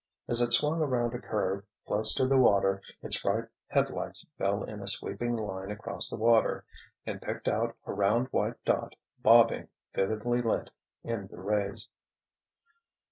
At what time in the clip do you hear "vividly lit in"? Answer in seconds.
9.93-11.27